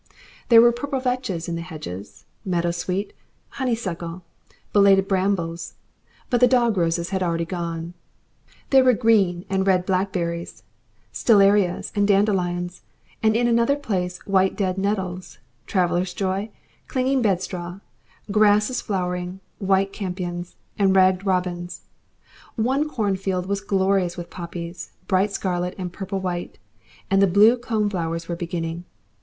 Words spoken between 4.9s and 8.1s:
brambles but the dog roses had already gone;